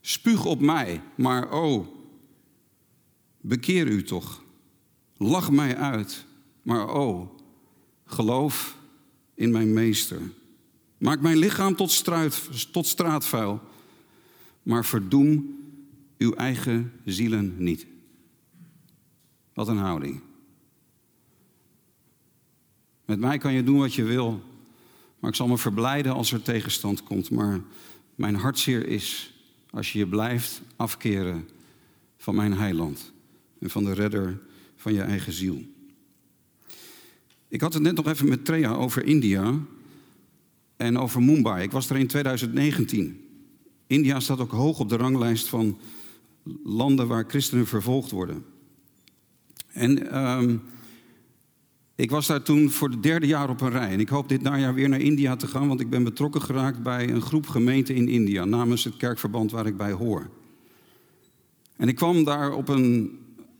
[0.00, 1.86] Spuug op mij, maar oh,
[3.40, 4.42] bekeer u toch.
[5.16, 6.24] Lach mij uit,
[6.62, 7.35] maar oh,
[8.06, 8.76] geloof
[9.34, 10.20] in mijn meester.
[10.98, 13.60] Maak mijn lichaam tot, struit, tot straatvuil,
[14.62, 15.58] maar verdoem
[16.18, 17.86] uw eigen zielen niet.
[19.54, 20.20] Wat een houding.
[23.04, 24.42] Met mij kan je doen wat je wil,
[25.18, 27.30] maar ik zal me verblijden als er tegenstand komt.
[27.30, 27.60] Maar
[28.14, 29.34] mijn hartzeer is
[29.70, 31.48] als je je blijft afkeren
[32.16, 33.12] van mijn heiland
[33.58, 34.40] en van de redder
[34.76, 35.74] van je eigen ziel.
[37.48, 39.54] Ik had het net nog even met Treya over India
[40.76, 41.62] en over Mumbai.
[41.62, 43.20] Ik was er in 2019.
[43.86, 45.78] India staat ook hoog op de ranglijst van
[46.64, 48.44] landen waar christenen vervolgd worden.
[49.72, 50.62] En um,
[51.94, 53.90] ik was daar toen voor het derde jaar op een rij.
[53.90, 56.82] En ik hoop dit najaar weer naar India te gaan, want ik ben betrokken geraakt
[56.82, 60.30] bij een groep gemeenten in India, namens het kerkverband waar ik bij hoor.
[61.76, 63.18] En ik kwam daar op een.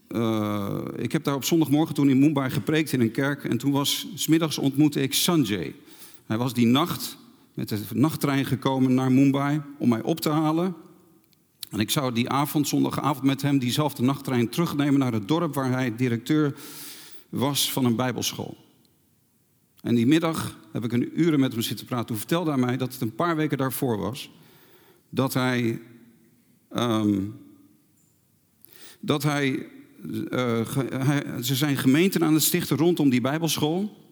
[0.09, 3.43] Uh, ik heb daar op zondagmorgen toen in Mumbai gepreekt in een kerk.
[3.43, 5.75] En toen was, smiddags ontmoette ik Sanjay.
[6.25, 7.17] Hij was die nacht
[7.53, 10.75] met de nachttrein gekomen naar Mumbai om mij op te halen.
[11.69, 15.71] En ik zou die avond, zondagavond, met hem diezelfde nachttrein terugnemen naar het dorp waar
[15.71, 16.55] hij directeur
[17.29, 18.57] was van een bijbelschool.
[19.81, 22.07] En die middag heb ik een uren met hem zitten praten.
[22.07, 24.29] Toen vertelde hij mij dat het een paar weken daarvoor was
[25.09, 25.81] dat hij.
[26.75, 27.45] Um,
[28.99, 29.67] dat hij,
[30.03, 34.05] uh, hij, Ze zijn gemeenten aan het stichten rondom die bijbelschool.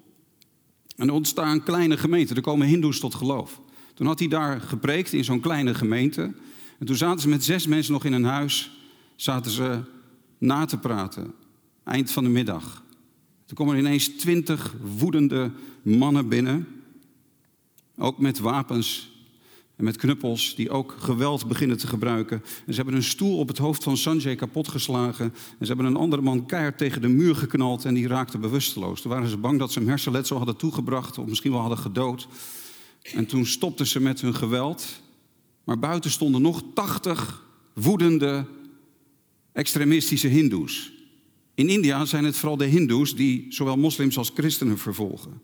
[0.95, 3.62] En er ontstaan kleine gemeenten, er komen hindoes tot geloof.
[3.93, 6.34] Toen had hij daar gepreekt in zo'n kleine gemeente.
[6.80, 8.71] En toen zaten ze met zes mensen nog in een huis,
[9.15, 9.80] zaten ze
[10.38, 11.34] na te praten.
[11.84, 12.84] Eind van de middag.
[13.45, 16.67] Toen komen er ineens twintig woedende mannen binnen.
[17.98, 19.14] Ook met wapens
[19.76, 22.44] en met knuppels die ook geweld beginnen te gebruiken.
[22.66, 25.26] En ze hebben een stoel op het hoofd van Sanjay kapotgeslagen.
[25.26, 29.02] En ze hebben een andere man keihard tegen de muur geknald en die raakte bewusteloos.
[29.02, 32.28] Toen waren ze bang dat ze hem hersenletsel hadden toegebracht of misschien wel hadden gedood.
[33.02, 35.02] En toen stopten ze met hun geweld.
[35.64, 38.46] Maar buiten stonden nog tachtig woedende
[39.52, 40.94] extremistische hindoes.
[41.56, 45.42] In India zijn het vooral de hindoes die zowel moslims als christenen vervolgen.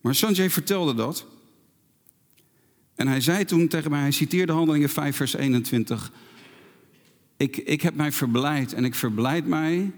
[0.00, 1.26] Maar Sanjay vertelde dat.
[2.96, 6.12] En hij zei toen tegen mij, hij citeerde Handelingen 5, vers 21.
[7.36, 9.92] Ik, ik heb mij verblijd en ik verblijd mij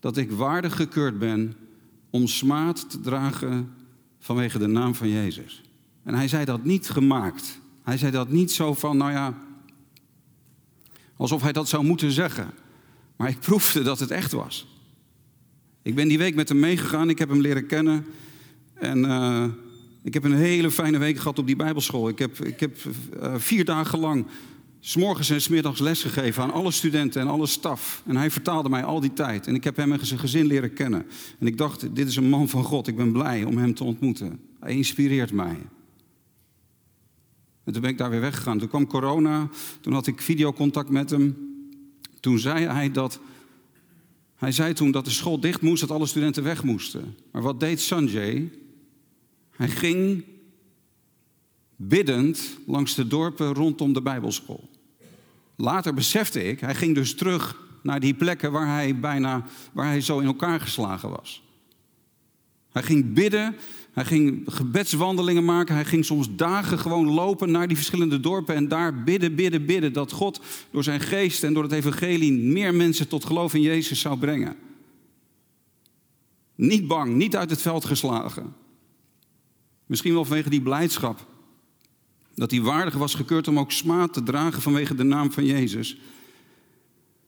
[0.00, 1.56] dat ik waardig gekeurd ben
[2.10, 3.74] om smaad te dragen
[4.18, 5.62] vanwege de naam van Jezus.
[6.02, 7.60] En hij zei dat niet gemaakt.
[7.82, 9.38] Hij zei dat niet zo van, nou ja,
[11.16, 12.50] alsof hij dat zou moeten zeggen.
[13.16, 14.66] Maar ik proefde dat het echt was.
[15.82, 18.06] Ik ben die week met hem meegegaan, ik heb hem leren kennen.
[18.74, 19.44] En uh,
[20.02, 22.08] ik heb een hele fijne week gehad op die Bijbelschool.
[22.08, 22.76] Ik heb, ik heb
[23.22, 24.26] uh, vier dagen lang
[24.80, 28.02] s'morgens en smiddags les gegeven aan alle studenten en alle staf.
[28.06, 29.46] En hij vertaalde mij al die tijd.
[29.46, 31.06] En ik heb hem en zijn gezin leren kennen.
[31.38, 32.86] En ik dacht, dit is een man van God.
[32.86, 34.40] Ik ben blij om hem te ontmoeten.
[34.60, 35.56] Hij inspireert mij.
[37.64, 38.58] En toen ben ik daar weer weggegaan.
[38.58, 39.48] Toen kwam corona.
[39.80, 41.36] Toen had ik videocontact met hem.
[42.20, 43.20] Toen zei hij dat.
[44.36, 47.16] Hij zei toen dat de school dicht moest, dat alle studenten weg moesten.
[47.32, 48.50] Maar wat deed Sanjay?
[49.56, 50.24] Hij ging
[51.76, 54.70] biddend langs de dorpen rondom de Bijbelschool.
[55.56, 60.00] Later besefte ik, hij ging dus terug naar die plekken waar hij bijna, waar hij
[60.00, 61.42] zo in elkaar geslagen was.
[62.72, 63.56] Hij ging bidden,
[63.92, 68.68] hij ging gebedswandelingen maken, hij ging soms dagen gewoon lopen naar die verschillende dorpen en
[68.68, 73.08] daar bidden, bidden, bidden dat God door zijn geest en door het evangelie meer mensen
[73.08, 74.56] tot geloof in Jezus zou brengen.
[76.54, 78.54] Niet bang, niet uit het veld geslagen.
[79.92, 81.26] Misschien wel vanwege die blijdschap.
[82.34, 85.98] Dat hij waardig was gekeurd om ook smaad te dragen vanwege de naam van Jezus.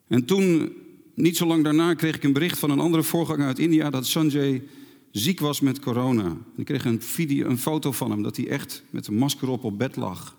[0.06, 0.72] En toen,
[1.14, 4.06] niet zo lang daarna, kreeg ik een bericht van een andere voorganger uit India dat
[4.06, 4.62] Sanjay
[5.10, 6.36] ziek was met corona.
[6.56, 9.64] Ik kreeg een, video, een foto van hem dat hij echt met een masker op
[9.64, 10.36] op bed lag.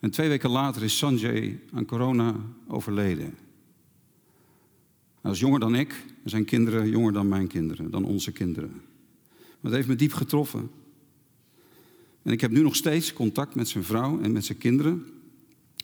[0.00, 2.34] En twee weken later is Sanjay aan corona
[2.68, 3.34] overleden.
[5.20, 8.80] Hij was jonger dan ik zijn kinderen jonger dan mijn kinderen, dan onze kinderen.
[9.60, 10.77] Het heeft me diep getroffen.
[12.22, 15.06] En ik heb nu nog steeds contact met zijn vrouw en met zijn kinderen.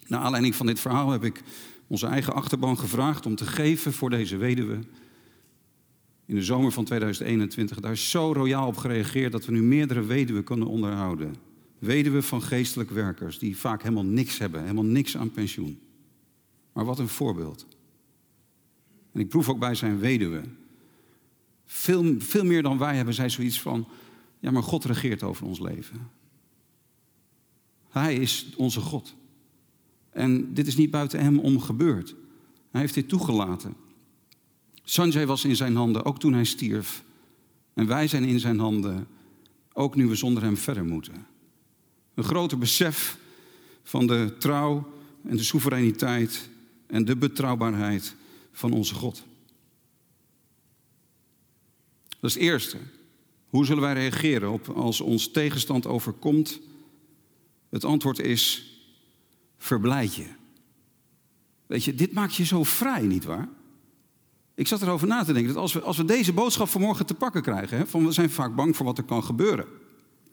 [0.06, 1.42] Naar aanleiding van dit verhaal heb ik
[1.86, 4.78] onze eigen achterban gevraagd om te geven voor deze weduwe.
[6.26, 7.80] In de zomer van 2021.
[7.80, 11.34] Daar is zo royaal op gereageerd dat we nu meerdere weduwen kunnen onderhouden.
[11.78, 15.80] Weduwen van geestelijk werkers die vaak helemaal niks hebben, helemaal niks aan pensioen.
[16.72, 17.66] Maar wat een voorbeeld.
[19.12, 20.42] En ik proef ook bij zijn weduwe.
[21.66, 23.88] Veel, veel meer dan wij hebben zij zoiets van,
[24.38, 26.10] ja maar God regeert over ons leven.
[27.94, 29.14] Hij is onze God.
[30.10, 32.14] En dit is niet buiten hem om gebeurd.
[32.70, 33.74] Hij heeft dit toegelaten.
[34.84, 37.04] Sanjay was in zijn handen, ook toen hij stierf.
[37.74, 39.06] En wij zijn in zijn handen,
[39.72, 41.26] ook nu we zonder hem verder moeten.
[42.14, 43.18] Een groter besef
[43.82, 44.92] van de trouw
[45.24, 46.48] en de soevereiniteit
[46.86, 48.14] en de betrouwbaarheid
[48.52, 49.22] van onze God.
[52.08, 52.78] Dat is het eerste.
[53.46, 56.60] Hoe zullen wij reageren op als ons tegenstand overkomt
[57.74, 58.72] het antwoord is:
[59.58, 60.26] verblijd je.
[61.66, 63.48] Weet je, dit maakt je zo vrij, nietwaar?
[64.54, 67.14] Ik zat erover na te denken dat als we, als we deze boodschap vanmorgen te
[67.14, 69.66] pakken krijgen, hè, van we zijn vaak bang voor wat er kan gebeuren.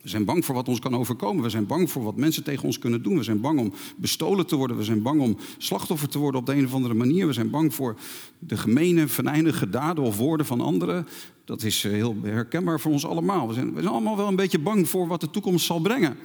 [0.02, 1.42] We zijn bang voor wat ons kan overkomen.
[1.42, 3.16] We zijn bang voor wat mensen tegen ons kunnen doen.
[3.16, 4.76] We zijn bang om bestolen te worden.
[4.76, 7.26] We zijn bang om slachtoffer te worden op de een of andere manier.
[7.26, 7.96] We zijn bang voor
[8.38, 11.06] de gemene, venijnige daden of woorden van anderen.
[11.44, 13.48] Dat is eh, heel herkenbaar voor ons allemaal.
[13.48, 16.16] We zijn, we zijn allemaal wel een beetje bang voor wat de toekomst zal brengen.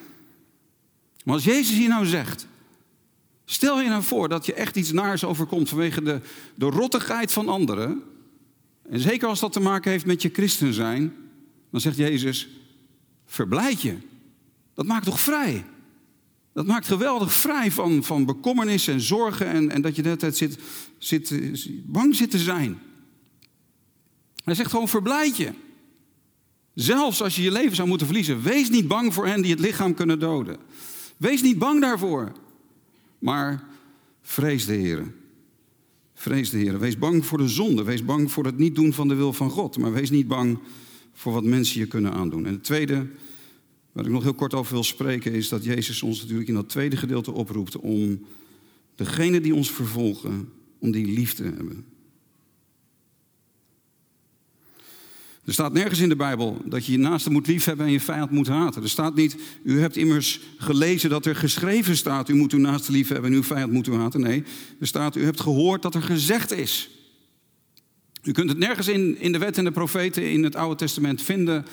[1.27, 2.47] Maar als Jezus hier nou zegt,
[3.45, 6.21] stel je nou voor dat je echt iets naars overkomt vanwege de,
[6.55, 8.03] de rottigheid van anderen,
[8.89, 11.13] en zeker als dat te maken heeft met je christen zijn,
[11.71, 12.47] dan zegt Jezus,
[13.25, 13.97] verblijd je.
[14.73, 15.65] Dat maakt toch vrij?
[16.53, 20.19] Dat maakt geweldig vrij van, van bekommernis en zorgen en, en dat je de hele
[20.19, 20.59] tijd zit,
[20.97, 21.33] zit,
[21.85, 22.79] bang zit te zijn.
[24.43, 25.51] Hij zegt gewoon verblijd je.
[26.73, 29.59] Zelfs als je je leven zou moeten verliezen, wees niet bang voor hen die het
[29.59, 30.57] lichaam kunnen doden.
[31.17, 32.31] Wees niet bang daarvoor.
[33.19, 33.63] Maar
[34.21, 35.13] vrees de Heer.
[36.13, 36.79] Vrees de Heer.
[36.79, 37.83] Wees bang voor de zonde.
[37.83, 39.77] Wees bang voor het niet doen van de wil van God.
[39.77, 40.59] Maar wees niet bang
[41.13, 42.45] voor wat mensen je kunnen aandoen.
[42.45, 43.07] En het tweede,
[43.91, 46.69] waar ik nog heel kort over wil spreken, is dat Jezus ons natuurlijk in dat
[46.69, 48.25] tweede gedeelte oproept om
[48.95, 50.49] degene die ons vervolgen,
[50.79, 51.85] om die lief te hebben.
[55.47, 58.31] Er staat nergens in de Bijbel dat je je naaste moet liefhebben en je vijand
[58.31, 58.83] moet haten.
[58.83, 62.91] Er staat niet, u hebt immers gelezen dat er geschreven staat, u moet uw naaste
[62.91, 64.21] liefhebben en uw vijand moet u haten.
[64.21, 64.43] Nee,
[64.79, 66.89] er staat, u hebt gehoord dat er gezegd is.
[68.23, 71.21] U kunt het nergens in, in de wet en de profeten in het Oude Testament
[71.21, 71.65] vinden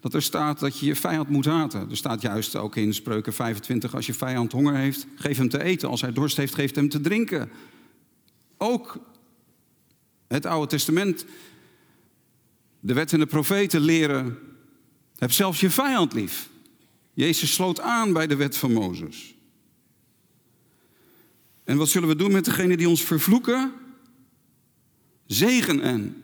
[0.00, 1.90] dat er staat dat je je vijand moet haten.
[1.90, 5.62] Er staat juist ook in Spreuken 25, als je vijand honger heeft, geef hem te
[5.62, 5.88] eten.
[5.88, 7.50] Als hij dorst heeft, geef hem te drinken.
[8.56, 8.98] Ook
[10.28, 11.24] het Oude Testament
[12.84, 14.38] de wet en de profeten leren,
[15.16, 16.48] heb zelfs je vijand lief.
[17.14, 19.34] Jezus sloot aan bij de wet van Mozes.
[21.64, 23.72] En wat zullen we doen met degene die ons vervloeken?
[25.26, 26.22] Zegen en.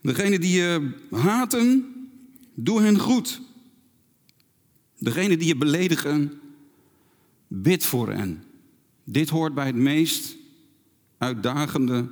[0.00, 1.94] Degene die je haten,
[2.54, 3.40] doe hen goed.
[4.98, 6.40] Degene die je beledigen,
[7.46, 8.44] bid voor hen.
[9.04, 10.36] Dit hoort bij het meest
[11.18, 12.08] uitdagende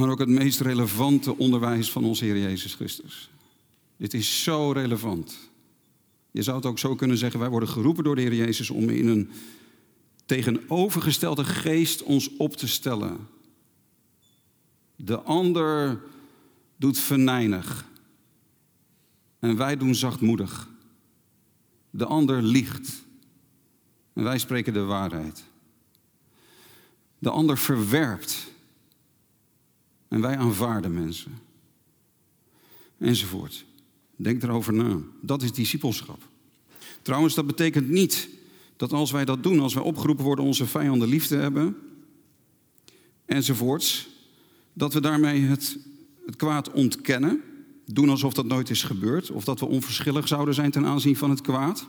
[0.00, 3.30] maar ook het meest relevante onderwijs van onze Heer Jezus Christus.
[3.96, 5.50] Dit is zo relevant.
[6.30, 8.88] Je zou het ook zo kunnen zeggen, wij worden geroepen door de Heer Jezus om
[8.88, 9.30] in een
[10.26, 13.28] tegenovergestelde geest ons op te stellen.
[14.96, 16.02] De ander
[16.76, 17.86] doet venijnig
[19.38, 20.68] en wij doen zachtmoedig.
[21.90, 23.04] De ander liegt
[24.12, 25.44] en wij spreken de waarheid.
[27.18, 28.52] De ander verwerpt
[30.14, 31.32] en wij aanvaarden mensen.
[32.98, 33.64] Enzovoort.
[34.16, 34.98] Denk erover na.
[35.20, 36.28] Dat is discipelschap.
[37.02, 38.28] Trouwens, dat betekent niet
[38.76, 41.76] dat als wij dat doen, als wij opgeroepen worden onze vijanden lief te hebben,
[43.24, 44.08] enzovoorts,
[44.72, 45.78] dat we daarmee het,
[46.26, 47.42] het kwaad ontkennen,
[47.86, 51.30] doen alsof dat nooit is gebeurd, of dat we onverschillig zouden zijn ten aanzien van
[51.30, 51.88] het kwaad.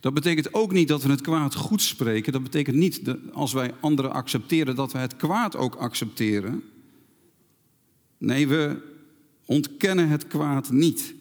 [0.00, 2.32] Dat betekent ook niet dat we het kwaad goed spreken.
[2.32, 6.62] Dat betekent niet dat als wij anderen accepteren dat we het kwaad ook accepteren.
[8.18, 8.82] Nee, we
[9.44, 11.14] ontkennen het kwaad niet.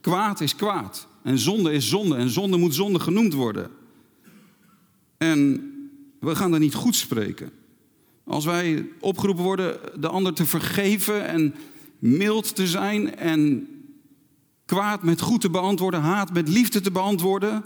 [0.00, 1.08] Kwaad is kwaad.
[1.22, 2.16] En zonde is zonde.
[2.16, 3.70] En zonde moet zonde genoemd worden.
[5.16, 5.72] En
[6.20, 7.50] we gaan dat niet goed spreken.
[8.24, 11.54] Als wij opgeroepen worden de ander te vergeven en
[11.98, 13.68] mild te zijn en
[14.68, 17.64] kwaad met goed te beantwoorden, haat met liefde te beantwoorden,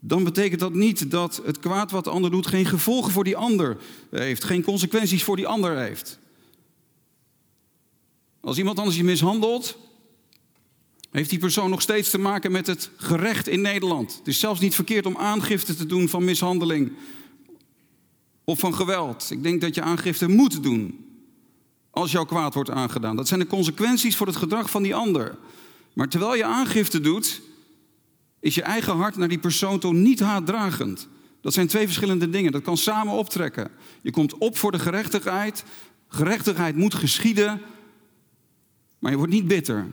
[0.00, 3.36] dan betekent dat niet dat het kwaad wat de ander doet geen gevolgen voor die
[3.36, 3.76] ander
[4.10, 6.18] heeft, geen consequenties voor die ander heeft.
[8.40, 9.78] Als iemand anders je mishandelt,
[11.10, 14.16] heeft die persoon nog steeds te maken met het gerecht in Nederland.
[14.18, 16.92] Het is zelfs niet verkeerd om aangifte te doen van mishandeling
[18.44, 19.30] of van geweld.
[19.30, 21.06] Ik denk dat je aangifte moet doen
[21.90, 23.16] als jouw kwaad wordt aangedaan.
[23.16, 25.38] Dat zijn de consequenties voor het gedrag van die ander.
[25.94, 27.40] Maar terwijl je aangifte doet,
[28.40, 31.08] is je eigen hart naar die persoon toe niet haatdragend.
[31.40, 32.52] Dat zijn twee verschillende dingen.
[32.52, 33.70] Dat kan samen optrekken.
[34.02, 35.64] Je komt op voor de gerechtigheid.
[36.08, 37.60] Gerechtigheid moet geschieden.
[38.98, 39.86] Maar je wordt niet bitter.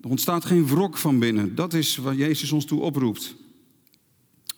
[0.00, 1.54] Er ontstaat geen wrok van binnen.
[1.54, 3.36] Dat is waar Jezus ons toe oproept.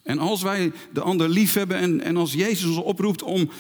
[0.03, 3.50] En als wij de ander lief hebben en, en als Jezus ons oproept om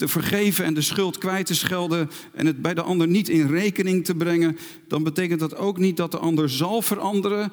[0.00, 3.46] te vergeven en de schuld kwijt te schelden en het bij de ander niet in
[3.46, 4.58] rekening te brengen,
[4.88, 7.52] dan betekent dat ook niet dat de ander zal veranderen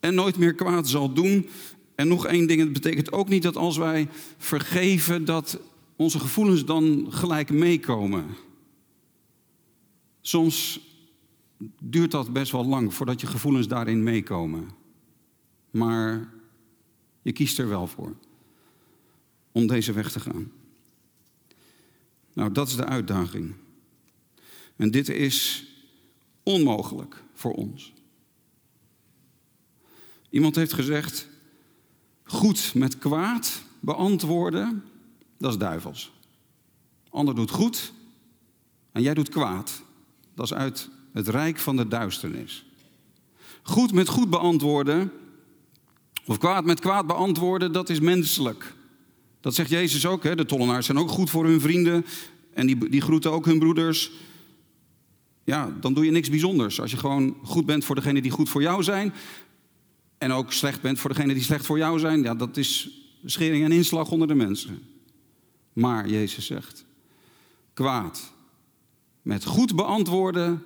[0.00, 1.48] en nooit meer kwaad zal doen.
[1.94, 5.58] En nog één ding, het betekent ook niet dat als wij vergeven, dat
[5.96, 8.26] onze gevoelens dan gelijk meekomen.
[10.20, 10.80] Soms
[11.80, 14.68] duurt dat best wel lang voordat je gevoelens daarin meekomen.
[15.70, 16.28] Maar
[17.22, 18.16] je kiest er wel voor
[19.52, 20.50] om deze weg te gaan.
[22.34, 23.54] Nou, dat is de uitdaging.
[24.76, 25.66] En dit is
[26.42, 27.92] onmogelijk voor ons.
[30.30, 31.28] Iemand heeft gezegd:
[32.24, 34.84] goed met kwaad beantwoorden,
[35.38, 36.12] dat is duivels.
[37.10, 37.92] Ander doet goed
[38.92, 39.82] en jij doet kwaad.
[40.34, 42.66] Dat is uit het rijk van de duisternis.
[43.62, 45.12] Goed met goed beantwoorden,
[46.24, 48.74] of kwaad met kwaad beantwoorden, dat is menselijk.
[49.40, 50.22] Dat zegt Jezus ook.
[50.22, 50.36] Hè?
[50.36, 52.04] De tollenaars zijn ook goed voor hun vrienden.
[52.54, 54.10] En die, die groeten ook hun broeders.
[55.44, 56.80] Ja, dan doe je niks bijzonders.
[56.80, 59.12] Als je gewoon goed bent voor degenen die goed voor jou zijn.
[60.18, 62.22] En ook slecht bent voor degenen die slecht voor jou zijn.
[62.22, 62.90] Ja, dat is
[63.24, 64.82] schering en inslag onder de mensen.
[65.72, 66.84] Maar Jezus zegt:
[67.72, 68.32] kwaad
[69.22, 70.62] met goed beantwoorden,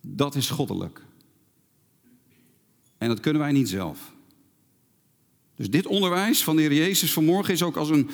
[0.00, 1.02] dat is goddelijk.
[2.98, 4.12] En dat kunnen wij niet zelf.
[5.54, 8.10] Dus dit onderwijs van de Heer Jezus vanmorgen is ook als een,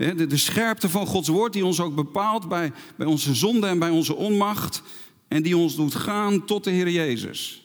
[0.00, 3.78] De, de scherpte van Gods woord die ons ook bepaalt bij, bij onze zonde en
[3.78, 4.82] bij onze onmacht.
[5.28, 7.64] En die ons doet gaan tot de Heer Jezus.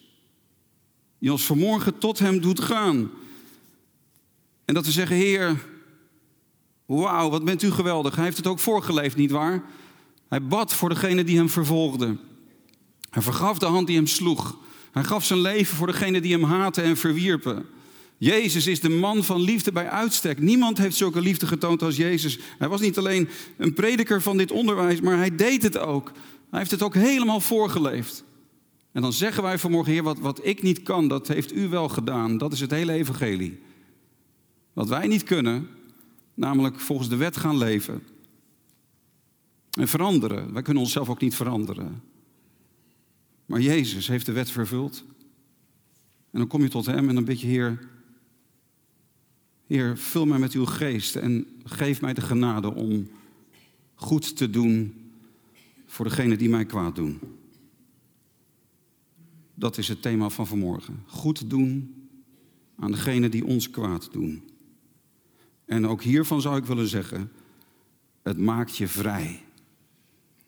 [1.20, 3.12] Die ons vanmorgen tot Hem doet gaan.
[4.66, 5.66] En dat we zeggen, Heer,
[6.86, 8.16] wauw, wat bent u geweldig.
[8.16, 9.64] Hij heeft het ook voorgeleefd, nietwaar?
[10.28, 12.18] Hij bad voor degene die hem vervolgde.
[13.10, 14.58] Hij vergaf de hand die hem sloeg.
[14.92, 17.66] Hij gaf zijn leven voor degene die hem haatten en verwierpen.
[18.18, 20.40] Jezus is de man van liefde bij uitstek.
[20.40, 22.40] Niemand heeft zulke liefde getoond als Jezus.
[22.58, 26.12] Hij was niet alleen een prediker van dit onderwijs, maar hij deed het ook.
[26.50, 28.24] Hij heeft het ook helemaal voorgeleefd.
[28.92, 31.90] En dan zeggen wij vanmorgen, Heer, wat, wat ik niet kan, dat heeft u wel
[31.90, 32.38] gedaan.
[32.38, 33.60] Dat is het hele evangelie.
[34.74, 35.70] Wat wij niet kunnen,
[36.34, 38.04] namelijk volgens de wet gaan leven.
[39.72, 40.54] En veranderen.
[40.54, 42.02] Wij kunnen onszelf ook niet veranderen.
[43.46, 45.04] Maar Jezus heeft de wet vervuld.
[46.32, 47.80] En dan kom je tot Hem en dan bid je, Heer,
[49.68, 53.10] Heer, vul mij met uw geest en geef mij de genade om
[53.96, 54.94] goed te doen
[55.86, 57.20] voor degenen die mij kwaad doen.
[59.54, 61.04] Dat is het thema van vanmorgen.
[61.06, 61.96] Goed doen
[62.76, 64.44] aan degenen die ons kwaad doen.
[65.66, 67.32] En ook hiervan zou ik willen zeggen,
[68.24, 69.44] het maakt je vrij.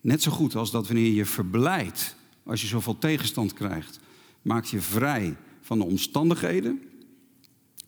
[0.02, 4.00] Net zo goed als dat wanneer je verblijdt, als je zoveel tegenstand krijgt,
[4.42, 6.82] maakt je vrij van de omstandigheden,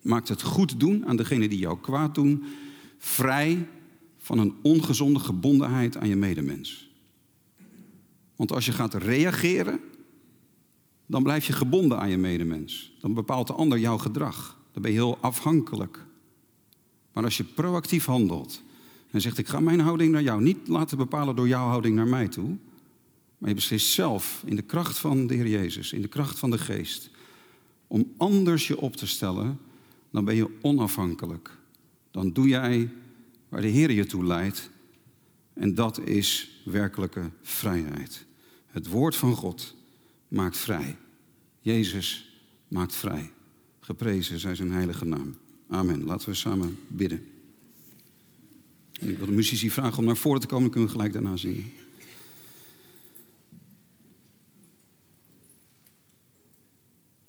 [0.01, 2.43] maakt het goed doen aan degenen die jou kwaad doen,
[2.97, 3.67] vrij
[4.17, 6.89] van een ongezonde gebondenheid aan je medemens.
[8.35, 9.79] Want als je gaat reageren,
[11.05, 12.93] dan blijf je gebonden aan je medemens.
[12.99, 14.57] Dan bepaalt de ander jouw gedrag.
[14.71, 16.05] Dan ben je heel afhankelijk.
[17.13, 18.61] Maar als je proactief handelt
[19.11, 22.07] en zegt: Ik ga mijn houding naar jou niet laten bepalen door jouw houding naar
[22.07, 22.57] mij toe.
[23.37, 26.51] Maar je beslist zelf in de kracht van de Heer Jezus, in de kracht van
[26.51, 27.09] de Geest,
[27.87, 29.59] om anders je op te stellen,
[30.11, 31.57] dan ben je onafhankelijk.
[32.11, 32.89] Dan doe jij
[33.49, 34.69] waar de Heer je toe leidt.
[35.53, 38.25] En dat is werkelijke vrijheid.
[38.67, 39.75] Het woord van God
[40.27, 40.97] maakt vrij.
[41.59, 43.31] Jezus maakt vrij.
[43.79, 45.35] Geprezen zij zijn heilige naam.
[45.67, 46.03] Amen.
[46.03, 47.27] Laten we samen bidden.
[48.99, 51.35] ik wil de muzici vragen om naar voren te komen, dan kunnen we gelijk daarna
[51.35, 51.71] zingen.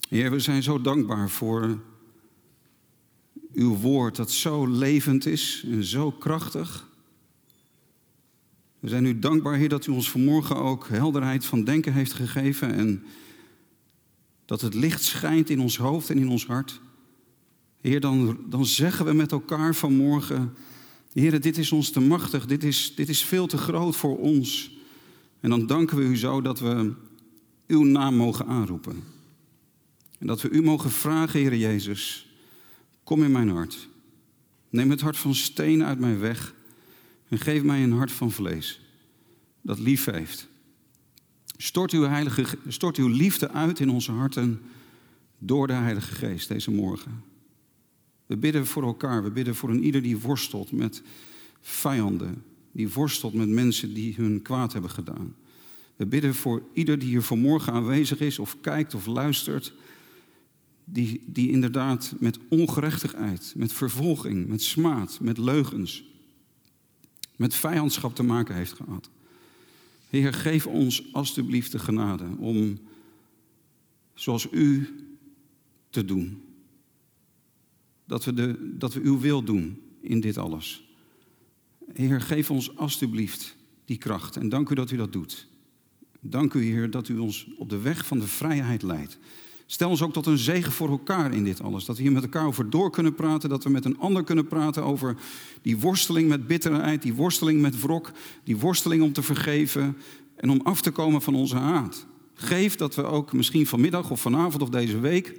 [0.08, 1.78] Heer, we zijn zo dankbaar voor
[3.54, 6.88] uw woord dat zo levend is en zo krachtig.
[8.78, 12.74] We zijn u dankbaar, Heer, dat u ons vanmorgen ook helderheid van denken heeft gegeven
[12.74, 13.02] en
[14.44, 16.80] dat het licht schijnt in ons hoofd en in ons hart.
[17.80, 20.54] Heer, dan, dan zeggen we met elkaar vanmorgen,
[21.12, 24.78] Heer, dit is ons te machtig, dit is, dit is veel te groot voor ons.
[25.40, 26.92] En dan danken we u zo dat we
[27.66, 29.02] uw naam mogen aanroepen.
[30.18, 32.29] En dat we u mogen vragen, Heer Jezus,
[33.04, 33.88] kom in mijn hart.
[34.70, 36.54] Neem het hart van steen uit mijn weg
[37.28, 38.80] en geef mij een hart van vlees
[39.62, 40.48] dat lief heeft.
[41.56, 44.60] Stort uw, heilige, stort uw liefde uit in onze harten
[45.38, 47.22] door de Heilige Geest deze morgen.
[48.26, 51.02] We bidden voor elkaar, we bidden voor een ieder die worstelt met
[51.60, 55.34] vijanden, die worstelt met mensen die hun kwaad hebben gedaan.
[55.96, 59.72] We bidden voor ieder die hier vanmorgen aanwezig is of kijkt of luistert,
[60.92, 66.04] die, die inderdaad met ongerechtigheid, met vervolging, met smaad, met leugens,
[67.36, 69.10] met vijandschap te maken heeft gehad.
[70.08, 72.78] Heer, geef ons alstublieft de genade om
[74.14, 74.94] zoals u
[75.90, 76.42] te doen.
[78.04, 80.84] Dat we, de, dat we uw wil doen in dit alles.
[81.92, 84.36] Heer, geef ons alstublieft die kracht.
[84.36, 85.46] En dank u dat u dat doet.
[86.20, 89.18] Dank u, Heer, dat u ons op de weg van de vrijheid leidt.
[89.70, 91.84] Stel ons ook tot een zegen voor elkaar in dit alles.
[91.84, 93.48] Dat we hier met elkaar over door kunnen praten.
[93.48, 95.16] Dat we met een ander kunnen praten over
[95.62, 97.02] die worsteling met bitterheid.
[97.02, 98.12] Die worsteling met wrok.
[98.44, 99.96] Die worsteling om te vergeven.
[100.36, 102.06] En om af te komen van onze haat.
[102.34, 105.34] Geef dat we ook misschien vanmiddag of vanavond of deze week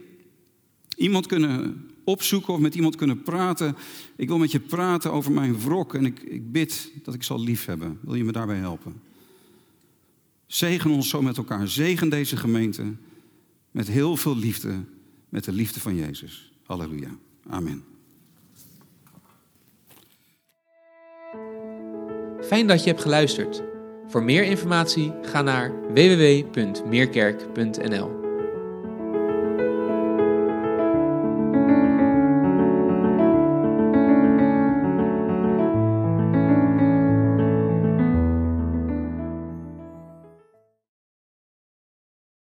[0.96, 3.76] iemand kunnen opzoeken of met iemand kunnen praten.
[4.16, 7.40] Ik wil met je praten over mijn wrok en ik, ik bid dat ik zal
[7.40, 8.00] lief hebben.
[8.02, 8.94] Wil je me daarbij helpen?
[10.48, 11.68] Zegen ons zo met elkaar.
[11.68, 12.84] Zegen deze gemeente
[13.72, 14.84] met heel veel liefde,
[15.30, 16.52] met de liefde van Jezus.
[16.64, 17.10] Halleluja.
[17.48, 17.84] Amen.
[22.42, 23.64] Fijn dat je hebt geluisterd.
[24.08, 28.21] Voor meer informatie ga naar www.meerkerk.nl.